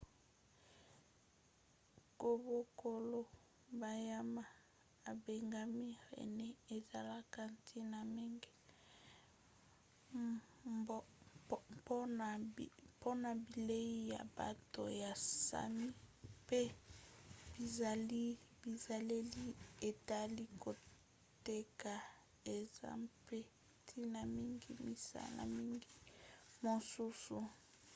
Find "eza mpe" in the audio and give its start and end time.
22.57-23.39